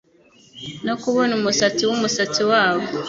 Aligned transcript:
no 0.85 0.95
kubona 1.01 1.31
umusatsi 1.39 1.81
wumusatsi 1.85 2.41
wabo 2.51 2.85